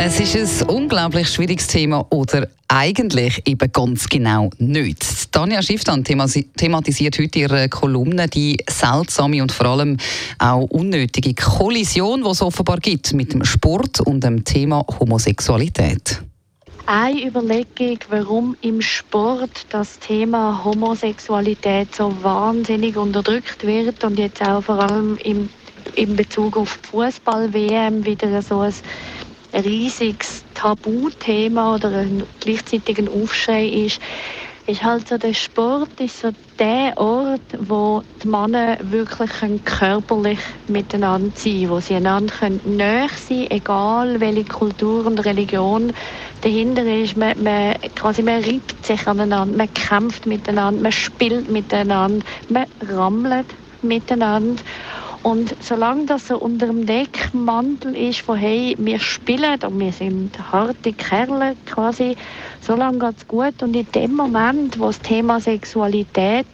[0.00, 5.32] es ist ein unglaublich schwieriges Thema oder eigentlich eben ganz genau nicht.
[5.32, 9.96] Tanja Schifftan thematisiert heute in ihrer Kolumne die seltsame und vor allem
[10.38, 16.22] auch unnötige Kollision, die es offenbar gibt mit dem Sport und dem Thema Homosexualität.
[16.86, 24.62] Eine Überlegung, warum im Sport das Thema Homosexualität so wahnsinnig unterdrückt wird und jetzt auch
[24.62, 25.48] vor allem im,
[25.96, 28.72] in Bezug auf Fußball-WM wieder so ein
[29.54, 34.00] riesiges Tabuthema oder ein gleichzeitigen Aufschrei ist,
[34.68, 39.30] ist halt so, der Sport ist so der Ort, wo die Männer wirklich
[39.64, 42.34] körperlich miteinander sein können, wo sie einander
[42.64, 45.92] näher sein können, egal welche Kultur und Religion
[46.42, 47.16] dahinter ist.
[47.16, 53.46] Man, man, quasi, man reibt sich aneinander, man kämpft miteinander, man spielt miteinander, man rammelt
[53.80, 54.62] miteinander.
[55.22, 60.38] Und solange das so unter dem Deckmantel ist von hey, wir spielen und wir sind
[60.52, 62.16] harte Kerle quasi,
[62.60, 63.62] solange geht es gut.
[63.62, 66.46] Und in dem Moment, wo das Thema Sexualität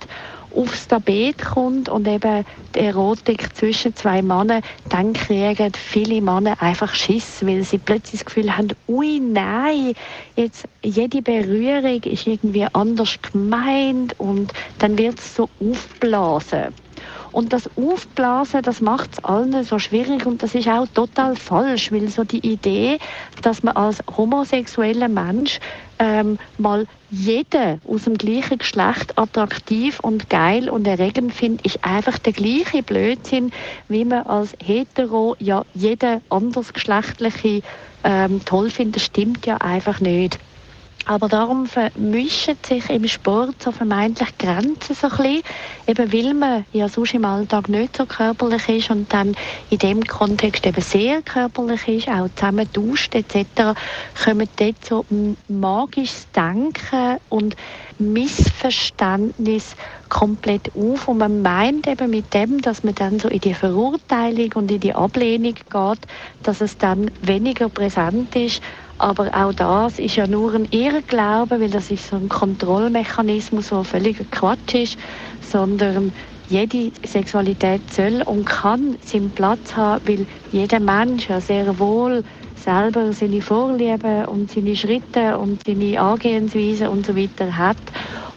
[0.55, 6.95] aufs Tapet kommt und eben die Erotik zwischen zwei Männern, dann kriegen viele Männer einfach
[6.95, 9.95] Schiss, weil sie plötzlich das Gefühl haben, ui nein,
[10.37, 16.75] jetzt jede Berührung ist irgendwie anders gemeint und dann wird es so aufblasen.
[17.35, 21.91] Und das Aufblasen, das macht es allen so schwierig und das ist auch total falsch,
[21.91, 22.99] weil so die Idee,
[23.43, 25.59] dass man als homosexueller Mensch
[25.99, 32.21] ähm, mal jeden aus dem gleichen Geschlecht attraktiv und geil und erregend findet, ist einfach
[32.21, 33.51] der gleiche Blödsinn,
[33.89, 37.63] wie man als hetero ja jeden andersgeschlechtliche
[38.05, 39.03] ähm, toll findet.
[39.03, 40.39] Stimmt ja einfach nicht.
[41.07, 45.43] Aber darum vermischen sich im Sport so vermeintlich Grenzen so ein bisschen,
[45.87, 49.35] eben weil man ja sonst im Alltag nicht so körperlich ist und dann
[49.69, 53.79] in dem Kontext eben sehr körperlich ist, auch zusammen duscht etc.,
[54.25, 55.05] kommen dort so
[55.47, 57.55] magisches Denken und
[57.99, 59.77] Missverständnis
[60.09, 64.53] komplett auf und man meint eben mit dem, dass man dann so in die Verurteilung
[64.55, 65.99] und in die Ablehnung geht,
[66.43, 68.63] dass es dann weniger präsent ist
[68.99, 73.85] aber auch das ist ja nur ein Irrglaube, weil das ist so ein Kontrollmechanismus, der
[73.85, 74.99] völlig Quatsch ist,
[75.41, 76.13] sondern
[76.49, 82.23] jede Sexualität soll und kann seinen Platz haben, weil jeder Mensch ja sehr wohl
[82.55, 87.77] selber seine Vorlieben und seine Schritte und seine Angehensweise und so weiter hat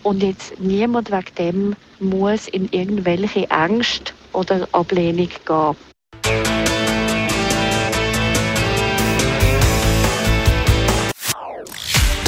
[0.04, 5.76] und jetzt niemand wegen dem muss in irgendwelche Angst oder Ablehnung gehen.